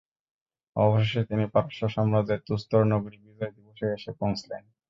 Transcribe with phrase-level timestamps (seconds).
[0.75, 4.63] অবশেষে তিনি পারস্য সাম্রাজ্যের তুস্তর নগরী বিজয় দিবসে এসে পৌঁছলেন।